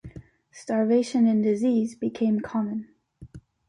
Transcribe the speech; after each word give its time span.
Starvation 0.51 1.27
and 1.27 1.43
disease 1.43 1.93
became 1.93 2.39
common. 2.39 2.87